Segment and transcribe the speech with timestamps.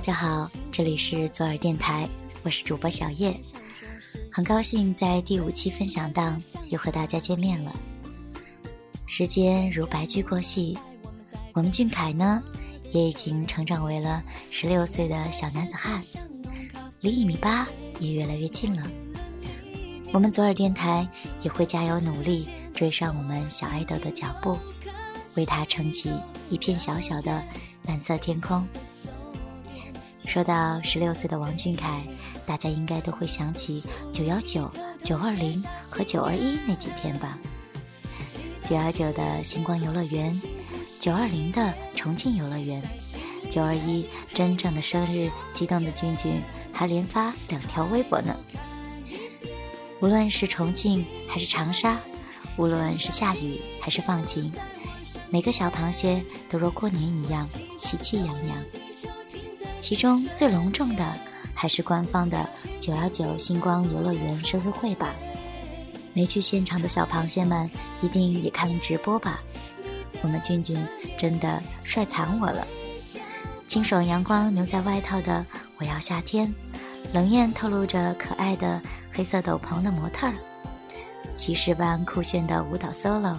[0.00, 2.08] 大家好，这里是左耳电台，
[2.42, 3.38] 我是主播小叶，
[4.32, 7.70] 很高兴在第五期分享档又和大家见面了。
[9.04, 10.78] 时间如白驹过隙，
[11.52, 12.42] 我们俊凯呢，
[12.92, 16.02] 也已经成长为了十六岁的小男子汉，
[17.00, 18.82] 离一米八也越来越近了。
[20.14, 21.06] 我们左耳电台
[21.42, 24.58] 也会加油努力，追上我们小爱豆的脚步，
[25.36, 26.10] 为他撑起
[26.48, 27.44] 一片小小的
[27.84, 28.66] 蓝色天空。
[30.30, 32.04] 说到十六岁的王俊凯，
[32.46, 34.70] 大家应该都会想起九幺九、
[35.02, 37.36] 九二零和九二一那几天吧。
[38.62, 40.40] 九幺九的星光游乐园，
[41.00, 42.80] 九二零的重庆游乐园，
[43.50, 46.40] 九二一真正的生日，激动的俊俊
[46.72, 48.32] 还连发两条微博呢。
[49.98, 51.98] 无论是重庆还是长沙，
[52.56, 54.52] 无论是下雨还是放晴，
[55.28, 57.44] 每个小螃蟹都如过年一样
[57.76, 58.79] 喜气洋洋。
[59.80, 61.04] 其中最隆重的
[61.54, 65.14] 还是官方的九幺九星光游乐园生日会吧。
[66.12, 67.68] 没去现场的小螃蟹们
[68.02, 69.40] 一定也看了直播吧？
[70.22, 70.78] 我们俊俊
[71.18, 72.66] 真的帅惨我了！
[73.66, 75.44] 清爽阳光牛仔外套的
[75.78, 76.52] 我要夏天，
[77.12, 78.80] 冷艳透露着可爱的。
[79.12, 80.34] 黑色斗篷的模特儿，
[81.34, 83.36] 骑士般酷炫的舞蹈 solo，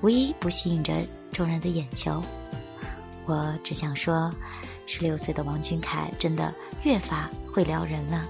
[0.00, 0.92] 无一不吸引着
[1.30, 2.20] 众人的眼球。
[3.24, 4.28] 我只想说，
[4.88, 8.26] 十六岁的王俊凯真的越发会撩人了。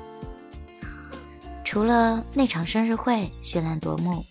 [1.65, 4.25] 除了那场生日会绚烂夺目，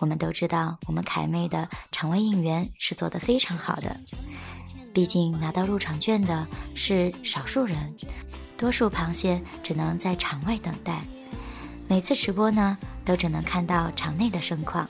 [0.00, 3.96] 我们都知道我们凯妹的场外应援是做得非常好的。
[4.92, 7.94] 毕竟拿到入场券的是少数人，
[8.56, 11.00] 多数螃蟹只能在场外等待。
[11.86, 14.88] 每次直播呢，都只能看到场内的盛况，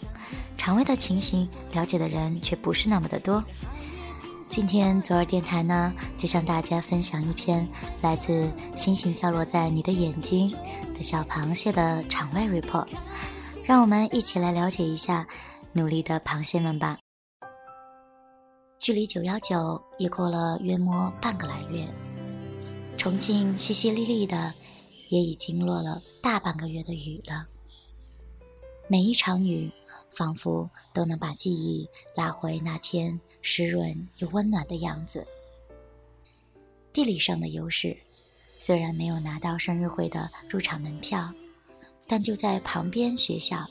[0.56, 3.44] 场外的情形了解的人却不是那么的多。
[4.48, 7.68] 今天左耳电台呢，就向大家分享一篇
[8.02, 10.50] 来自《星星掉落在你的眼睛》
[10.96, 12.88] 的小螃蟹的场外 report，
[13.64, 15.26] 让我们一起来了解一下
[15.72, 16.98] 努力的螃蟹们吧。
[18.78, 21.86] 距离九幺九也过了约莫半个来月，
[22.96, 24.52] 重庆淅淅沥沥的。
[25.10, 27.46] 也已经落了大半个月的雨了。
[28.88, 29.72] 每一场雨，
[30.10, 33.18] 仿佛都能把记忆拉回那天
[33.50, 35.26] 湿润又温暖的样子。
[36.92, 37.96] 地理上的优势，
[38.58, 41.32] 虽然没有拿到生日会的入场门票，
[42.06, 43.66] 但就在旁边学校，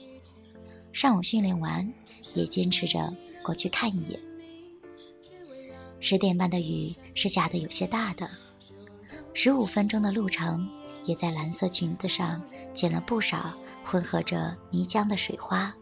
[0.92, 1.88] 上午训练完，
[2.34, 4.20] 也坚持着过去看一眼。
[6.00, 8.28] 十点半的雨是下的有些大的，
[9.36, 10.68] 十五分钟的路程。
[11.06, 12.44] 也在蓝色裙子上
[12.74, 13.54] 溅了不少
[13.86, 15.74] 混合着泥浆的水花。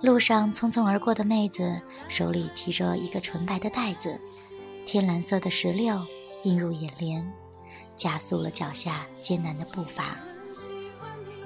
[0.00, 4.16] 路上匆匆而过的妹子手里提着一个纯白的袋子，
[4.86, 6.00] 天蓝色的石榴
[6.44, 7.32] 映入眼帘，
[7.96, 10.16] 加速了脚下艰难的步伐。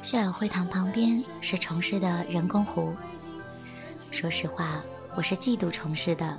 [0.03, 2.95] 校友会堂旁边是崇师的人工湖。
[4.11, 4.83] 说实话，
[5.17, 6.39] 我是嫉妒崇师的，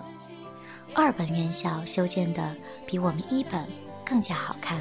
[0.94, 3.68] 二本院校修建的比我们一本
[4.06, 4.80] 更加好看。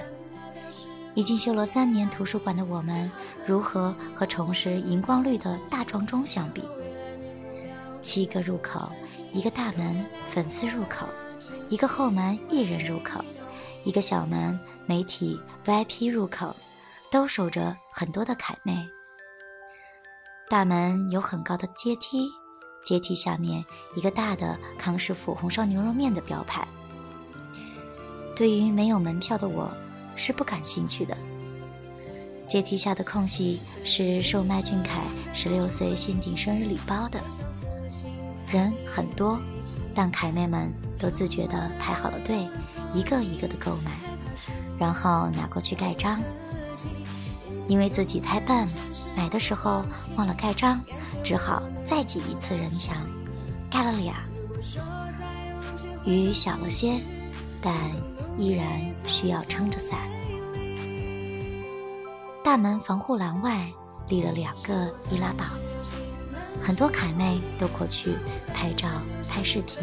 [1.14, 3.10] 已经修了三年图书馆的我们，
[3.46, 6.62] 如何和重拾荧光绿的大壮中相比？
[8.02, 8.90] 七个入口，
[9.32, 11.06] 一个大门粉丝入口，
[11.68, 13.24] 一个后门艺人入口，
[13.84, 16.54] 一个小门媒体 VIP 入口，
[17.10, 18.86] 都守着很多的凯妹。
[20.50, 22.28] 大门有很高的阶梯，
[22.84, 23.64] 阶梯下面
[23.94, 26.66] 一个大的康师傅红烧牛肉面的标牌。
[28.36, 29.72] 对于没有门票的我。
[30.14, 31.16] 是不感兴趣的。
[32.46, 35.00] 阶梯下的空隙是售卖俊凯
[35.32, 37.18] 十六岁限定生日礼包的，
[38.52, 39.40] 人很多，
[39.94, 42.46] 但凯妹们都自觉地排好了队，
[42.92, 43.92] 一个一个的购买，
[44.78, 46.20] 然后拿过去盖章。
[47.66, 48.68] 因为自己太笨，
[49.16, 49.84] 买的时候
[50.16, 50.80] 忘了盖章，
[51.24, 52.96] 只好再挤一次人墙，
[53.70, 54.14] 盖了俩。
[56.04, 57.00] 雨小了些，
[57.60, 57.72] 但。
[58.38, 58.66] 依然
[59.04, 59.98] 需要撑着伞。
[62.42, 63.70] 大门防护栏外
[64.08, 65.44] 立了两个易拉宝，
[66.62, 68.14] 很多凯妹都过去
[68.54, 68.88] 拍照、
[69.28, 69.82] 拍视频。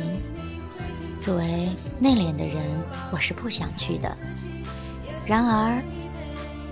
[1.19, 2.63] 作为内敛的人，
[3.11, 4.17] 我是不想去的。
[5.25, 5.83] 然而，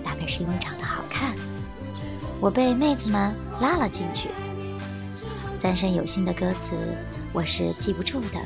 [0.02, 1.34] 大概是因为长得好看，
[2.40, 4.30] 我被妹子们拉了进去。
[5.54, 6.70] 三生有幸的歌词，
[7.32, 8.40] 我是记不住的。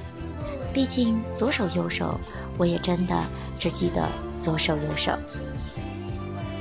[0.73, 2.19] 毕竟左手右手，
[2.59, 3.17] 我也真的
[3.59, 4.09] 只记得
[4.41, 5.17] 左手右手。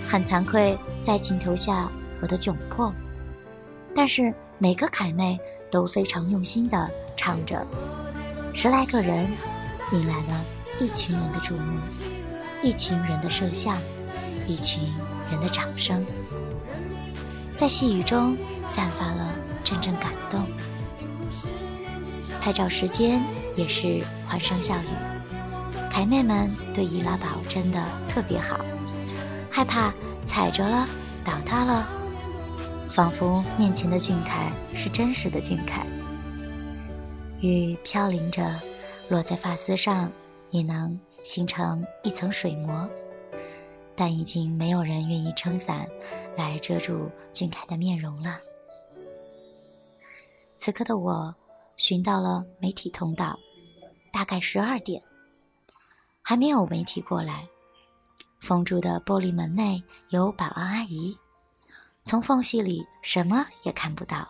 [0.08, 1.90] 很惭愧在镜头下
[2.22, 2.94] 我的窘迫，
[3.94, 5.40] 但是每个凯妹
[5.70, 7.66] 都非常用心的唱着，
[8.54, 9.30] 十来个人
[9.92, 10.46] 引来了
[10.80, 11.80] 一群人的注目，
[12.64, 13.78] 一群人的摄像，
[14.48, 14.82] 一群
[15.30, 16.06] 人的掌声，
[17.56, 19.34] 在细雨中散发了
[19.64, 20.48] 阵阵感动。
[22.40, 23.22] 拍照时间
[23.56, 24.88] 也是欢声笑语，
[25.92, 28.60] 凯妹们对易拉宝真的特别好，
[29.52, 29.94] 害怕
[30.26, 30.88] 踩着了
[31.24, 31.88] 倒塌了，
[32.92, 35.88] 仿佛面前的俊凯是真实的俊凯。
[37.40, 38.60] 雨飘零着，
[39.08, 40.12] 落在发丝上，
[40.50, 42.90] 也能形成一层水膜，
[43.96, 45.88] 但已经没有人愿意撑伞
[46.38, 48.38] 来遮住俊凯的面容了。
[50.58, 51.34] 此刻的我。
[51.78, 53.40] 寻到了媒体通道，
[54.14, 55.02] 大概十二点，
[56.22, 57.48] 还没有媒体过来。
[58.40, 61.18] 封住的玻璃门内有保安阿姨，
[62.04, 64.28] 从缝隙里什么也看不到，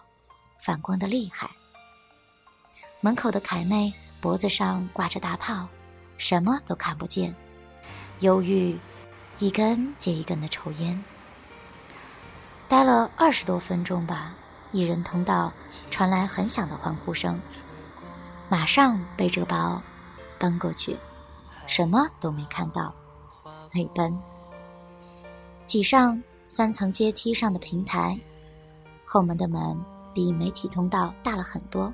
[0.59, 1.50] 反光的厉害。
[3.00, 5.68] 门口的凯妹脖子上挂着大炮，
[6.18, 7.35] 什么都看不见，
[8.19, 8.77] 忧郁，
[9.39, 11.03] 一根接一根的抽烟。
[12.68, 14.33] 待了二十多分钟吧。
[14.74, 15.51] 一人通道
[15.89, 17.38] 传来很响的欢呼声，
[18.47, 19.81] 马上背着包
[20.39, 20.97] 奔过去，
[21.67, 22.95] 什么都没看到，
[23.74, 24.17] 泪奔。
[25.65, 28.19] 挤上三层阶梯上的平台，
[29.06, 29.74] 后门的门
[30.13, 31.94] 比媒体通道大了很多，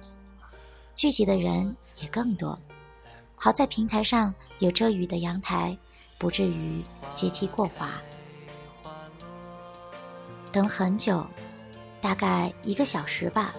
[0.95, 2.57] 聚集的人也更多。
[3.36, 5.77] 好在平台上有遮雨的阳台，
[6.18, 6.83] 不至于
[7.13, 7.92] 阶梯过滑。
[10.51, 11.24] 等很久。
[12.00, 13.54] 大概一个小时吧，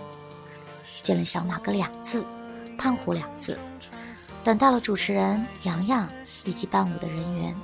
[1.02, 2.24] 见了小马哥两次，
[2.76, 3.58] 胖虎两次，
[4.42, 6.08] 等到了主持人洋洋
[6.44, 7.54] 以及伴舞的人员。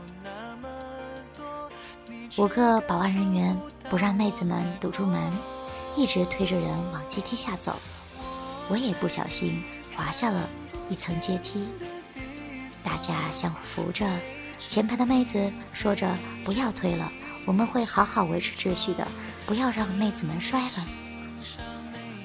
[2.37, 3.57] 五个保安人员
[3.89, 5.33] 不让妹子们堵住门，
[5.97, 7.77] 一直推着人往阶梯下走。
[8.69, 9.63] 我也不小心
[9.95, 10.49] 滑下了
[10.91, 11.69] 一层阶梯，
[12.83, 14.05] 大家相互扶着。
[14.59, 16.11] 前排的妹子说着
[16.45, 17.09] ：“不要推了，
[17.47, 19.07] 我们会好好维持秩序的。”
[19.47, 20.89] 不要让妹子们摔了。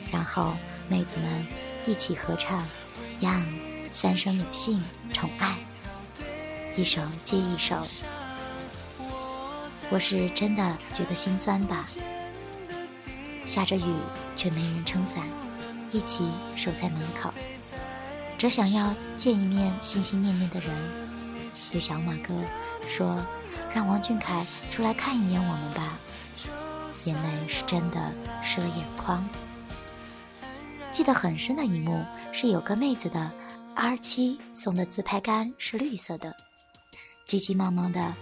[0.09, 0.53] 然后
[0.87, 1.45] 妹子们
[1.85, 2.61] 一起合唱
[3.21, 3.43] 《Young》，
[3.91, 5.57] 三生有幸，宠爱，
[6.77, 7.85] 一首接一首。
[9.89, 11.85] 我是真的觉得心酸吧。
[13.45, 13.95] 下着雨
[14.35, 15.23] 却没人撑伞，
[15.91, 17.33] 一起守在门口，
[18.37, 20.69] 只想要见一面心心念念的人。
[21.71, 22.33] 对小马哥
[22.87, 23.19] 说
[23.73, 25.97] ：“让王俊凯出来看一眼我们吧。”
[27.05, 28.11] 眼泪是真的
[28.43, 29.27] 湿了眼眶。
[30.91, 33.31] 记得很深的一幕是有个妹子的
[33.73, 36.35] R 七送的自拍杆是绿色的，
[37.25, 38.13] 急急忙忙的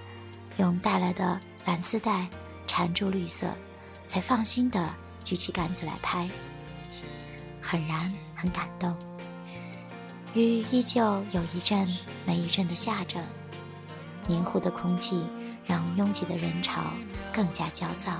[0.58, 2.26] 用带来的蓝丝带
[2.66, 3.46] 缠住绿色，
[4.06, 4.90] 才放心的
[5.22, 6.30] 举起杆子来拍，
[7.62, 8.96] 很燃很感动。
[10.34, 11.86] 雨依旧有一阵
[12.26, 13.22] 没一阵的下着，
[14.28, 15.22] 黏糊的空气
[15.66, 16.82] 让拥挤的人潮
[17.34, 18.14] 更加焦躁。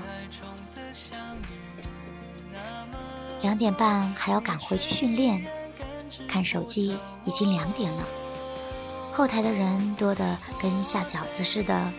[3.40, 5.42] 两点半还要赶回去训练，
[6.28, 8.06] 看手机已经两点了。
[9.10, 11.90] 后台的人多得跟下饺子似的，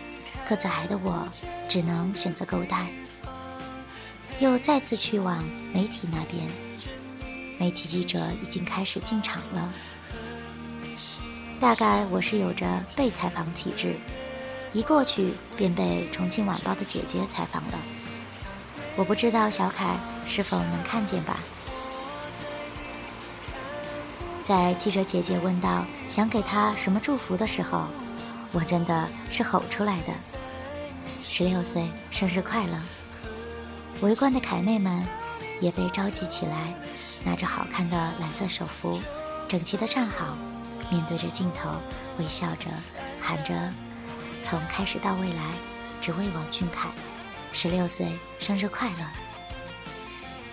[0.48, 1.28] 个子矮的我
[1.68, 2.86] 只能选择勾带。
[4.38, 6.48] 又再次去往媒体那边，
[7.58, 9.72] 媒体记者已经开始进场了。
[11.60, 13.94] 大概我是有着被采访体质，
[14.72, 17.78] 一过去便被《重庆晚报》的姐姐采访了。
[18.96, 19.94] 我不知道小凯
[20.26, 21.38] 是否能看见吧。
[24.42, 27.86] 在记者姐姐问到想给他什么祝福的时候，
[28.52, 30.12] 我真的是吼出来的
[31.22, 32.76] ：“十六岁生日快乐！”
[34.02, 35.06] 围观的凯妹们
[35.60, 36.74] 也被召集起来，
[37.24, 39.00] 拿着好看的蓝色手幅，
[39.48, 40.36] 整齐的站好，
[40.90, 41.70] 面对着镜头，
[42.18, 42.68] 微笑着
[43.20, 43.54] 喊着
[44.42, 45.42] ：“从开始到未来，
[46.00, 46.88] 只为王俊凯。”
[47.52, 49.06] 十六岁生日快乐！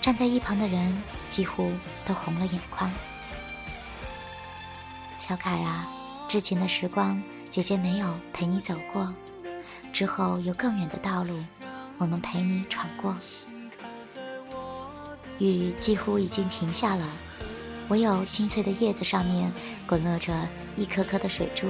[0.02, 1.72] 站在一旁的人几乎
[2.06, 2.92] 都红了眼眶。
[5.20, 5.88] 小凯啊，
[6.28, 7.22] 之前的时光，
[7.58, 9.12] 姐姐没有陪你走过，
[9.92, 11.44] 之后有更远的道路，
[11.98, 13.18] 我们陪你闯过。
[15.40, 17.04] 雨几乎已经停下了，
[17.90, 19.52] 唯有青翠的叶子上面
[19.88, 20.32] 滚落着
[20.76, 21.68] 一颗颗的水珠。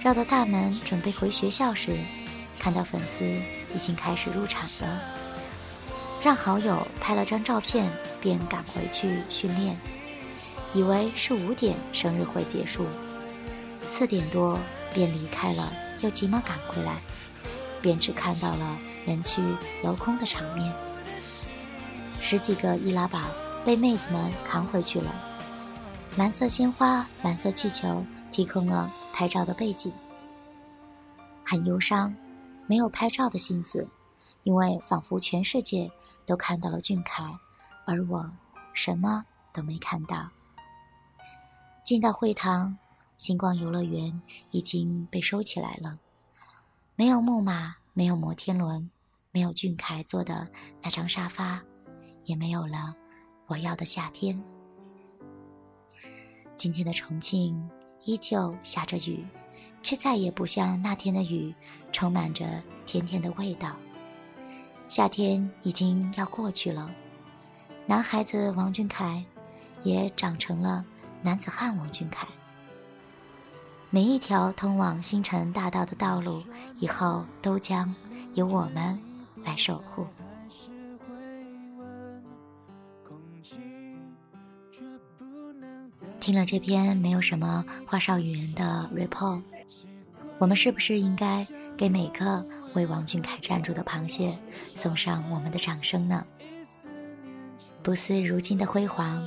[0.00, 1.98] 绕到大门准备回学校时。
[2.58, 4.98] 看到粉丝已经开始入场了，
[6.22, 7.86] 让好友拍了张照片，
[8.18, 9.78] 便赶回去训练，
[10.72, 12.86] 以为是五点生日会结束，
[13.88, 14.58] 四点多
[14.92, 17.00] 便离开了，又急忙赶回来，
[17.80, 19.42] 便只看到了人去
[19.82, 20.72] 楼空的场面，
[22.20, 23.18] 十几个易拉宝
[23.64, 25.12] 被妹子们扛回去了，
[26.16, 29.92] 蓝色鲜花、蓝色气球提供了拍照的背景。
[31.44, 32.14] 很忧伤，
[32.66, 33.88] 没有拍照的心思，
[34.42, 35.90] 因为仿佛全世界
[36.26, 37.24] 都看到了俊凯，
[37.86, 38.30] 而我
[38.74, 40.28] 什么都没看到。
[41.84, 42.76] 进到会堂，
[43.18, 45.98] 星光游乐园已经被收起来了，
[46.96, 48.90] 没有木马，没有摩天轮，
[49.30, 50.48] 没有俊凯坐的
[50.82, 51.62] 那张沙发，
[52.24, 52.96] 也没有了
[53.48, 54.42] 我要的夏天。
[56.56, 57.68] 今天的重庆
[58.04, 59.26] 依旧下着雨。
[59.80, 61.54] 却再也不像那天的雨，
[61.92, 63.76] 充满着甜甜的味道。
[64.88, 66.92] 夏天已经要过去了，
[67.86, 69.24] 男孩子王俊凯
[69.84, 70.84] 也长成了
[71.22, 72.26] 男子汉王俊凯。
[73.90, 76.42] 每一条通往星辰大道的道路，
[76.78, 77.94] 以后都将
[78.34, 78.98] 由我们
[79.42, 80.06] 来守护。
[86.20, 89.42] 听了这篇没有什么花哨语言的 report。
[90.38, 94.38] 我们是不是应该给每个为王俊凯站住的螃蟹
[94.76, 96.22] 送上我们的掌声呢？
[97.82, 99.22] 不似如今的辉煌，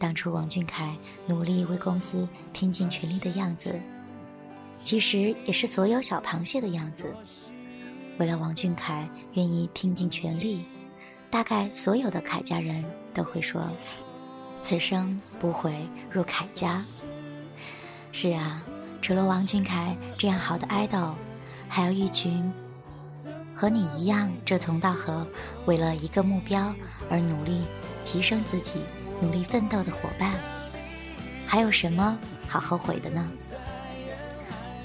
[0.00, 0.96] 当初王俊凯
[1.28, 3.80] 努力为公司拼尽全力的样子，
[4.82, 7.04] 其实也是所有小螃蟹的样子。
[8.18, 10.64] 为了王俊凯愿意拼尽全力，
[11.30, 12.84] 大概所有的凯家人
[13.14, 13.70] 都会说
[14.62, 15.74] ：“此生不悔
[16.10, 16.84] 入凯家。”
[18.12, 18.62] 是啊。
[19.00, 21.14] 除了王俊凯这样好的 idol，
[21.68, 22.52] 还有一群
[23.52, 25.26] 和你一样志同道合，
[25.66, 26.72] 为了一个目标
[27.10, 27.62] 而努力
[28.04, 28.74] 提升自己、
[29.20, 30.32] 努力奋斗的伙伴，
[31.44, 33.28] 还有什么好后悔的呢？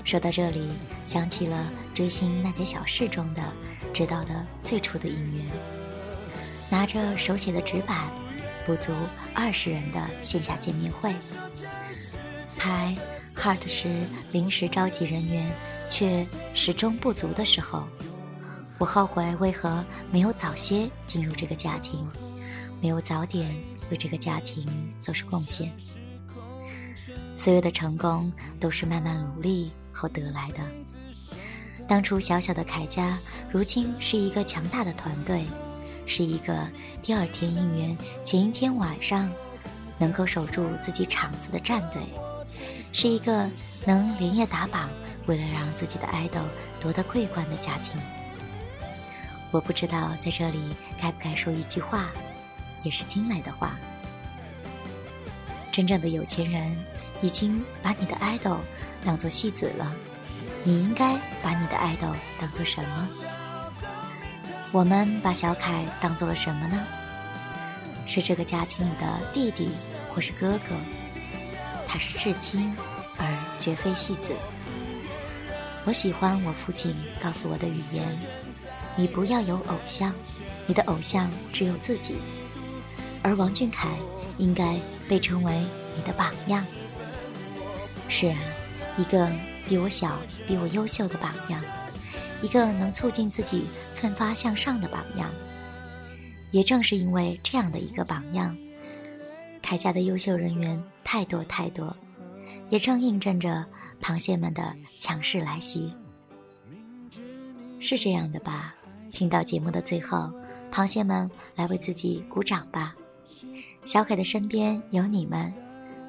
[0.08, 0.70] 说到这里，
[1.04, 3.44] 想起了追星那点小事中的
[3.94, 5.46] 知道的最初的应援，
[6.72, 8.08] 拿着手写的纸板，
[8.66, 8.94] 不足
[9.34, 11.14] 二十人的线下见面会，
[12.58, 12.96] 拍。
[13.36, 15.46] Heart 时临时召集人员
[15.90, 17.86] 却始终不足的时候，
[18.78, 22.08] 我后悔为何没有早些进入这个家庭，
[22.82, 23.54] 没有早点
[23.92, 24.66] 为这个家庭
[25.02, 25.70] 做出贡献。
[27.36, 30.60] 所有的成功都是慢慢努力后得来的。
[31.88, 33.18] 当初小小的凯家，
[33.50, 35.46] 如今是一个强大的团队，
[36.06, 36.68] 是一个
[37.02, 39.32] 第二天应援前一天晚上
[39.98, 42.02] 能够守住自己场子的战队。
[42.94, 43.50] 是一个
[43.86, 44.90] 能连夜打榜，
[45.26, 46.40] 为了让自己的爱豆
[46.80, 48.00] 夺得桂冠的家庭。
[49.52, 52.10] 我不知道在这里该不该说一句话，
[52.84, 53.78] 也是听来的话。
[55.72, 56.78] 真正的有钱人
[57.22, 58.58] 已经把你的爱豆
[59.06, 59.94] 当做戏子了，
[60.64, 62.08] 你应该把你的爱豆
[62.40, 63.10] 当做什么？
[64.72, 66.78] 我们把小凯当做了什么呢？
[68.06, 69.70] 是这个家庭里的弟弟，
[70.14, 70.76] 或是哥哥？
[71.88, 72.76] 他是至亲，
[73.18, 73.28] 而
[73.60, 74.30] 绝非戏子。
[75.86, 78.06] 我喜欢我父亲告诉我的语言：
[78.98, 80.14] 你不要有偶像，
[80.66, 82.18] 你的偶像只有自己。
[83.24, 83.90] 而王俊凯
[84.38, 84.78] 应该
[85.08, 85.64] 被称为
[85.96, 86.66] 你的榜样。
[88.10, 88.38] 是啊，
[88.98, 89.32] 一个
[89.68, 91.64] 比我小、比我优秀的榜样，
[92.42, 95.30] 一个能促进自己奋发向上的榜样。
[96.52, 98.58] 也正是因为这样的一个榜样。
[99.62, 101.96] 凯家的优秀人员太多太多，
[102.70, 103.66] 也正印证着
[104.02, 105.94] 螃蟹们的强势来袭。
[107.80, 108.74] 是这样的吧？
[109.12, 110.32] 听到节目的最后，
[110.72, 112.96] 螃蟹们来为自己鼓掌吧！
[113.84, 115.54] 小凯的身边有你们，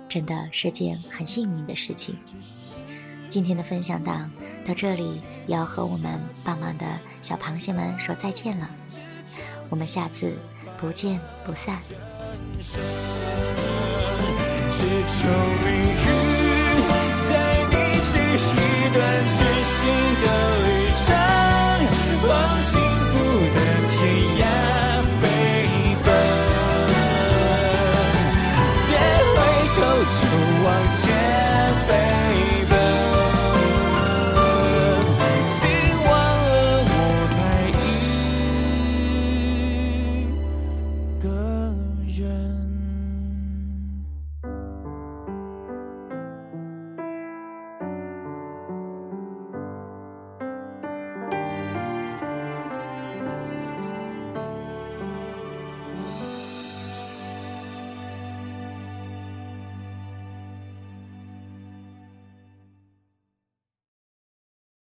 [0.09, 2.17] 真的是件很幸运的事情。
[3.29, 4.31] 今天的分享档
[4.67, 6.87] 到这里，也要和我们棒棒的
[7.21, 8.71] 小螃蟹们说再见了。
[9.69, 10.33] 我们下次
[10.79, 11.79] 不见不散。
[12.61, 12.73] 只
[15.07, 15.29] 求
[15.63, 16.05] 命运
[17.29, 17.33] 带
[17.69, 18.13] 你去
[18.57, 18.59] 一
[18.95, 19.77] 段全新
[20.23, 20.27] 的
[20.65, 20.69] 旅
[21.05, 21.07] 程，
[22.29, 22.31] 往
[22.63, 22.71] 幸
[23.11, 23.13] 福
[23.55, 23.59] 的
[23.89, 24.28] 天涯